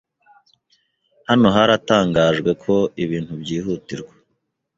[1.29, 4.13] Hano haratangajwe ko ibintu byihutirwa.